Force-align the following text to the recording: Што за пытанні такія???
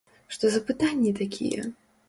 Што 0.37 0.49
за 0.55 0.61
пытанні 0.71 1.11
такія??? 1.21 1.71